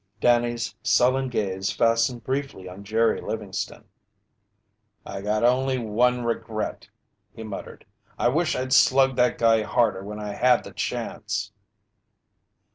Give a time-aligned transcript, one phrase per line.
[0.19, 3.83] Danny's sullen gaze fastened briefly on Jerry Livingston.
[5.05, 6.89] "I got only one regret!"
[7.35, 7.85] he muttered.
[8.17, 11.51] "I wish I'd slugged that guy harder when I had the chance!"